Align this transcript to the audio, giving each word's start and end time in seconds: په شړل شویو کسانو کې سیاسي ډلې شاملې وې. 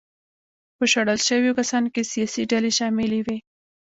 په 0.77 0.83
شړل 0.91 1.19
شویو 1.27 1.57
کسانو 1.59 1.89
کې 1.95 2.09
سیاسي 2.11 2.43
ډلې 2.51 2.71
شاملې 2.77 3.19
وې. 3.25 3.37